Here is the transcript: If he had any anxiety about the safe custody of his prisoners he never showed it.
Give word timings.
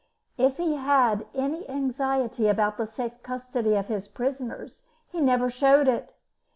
If 0.39 0.57
he 0.57 0.77
had 0.77 1.27
any 1.35 1.69
anxiety 1.69 2.47
about 2.47 2.77
the 2.77 2.87
safe 2.87 3.21
custody 3.21 3.75
of 3.75 3.87
his 3.87 4.07
prisoners 4.07 4.87
he 5.11 5.21
never 5.21 5.51
showed 5.51 5.87
it. 5.87 6.15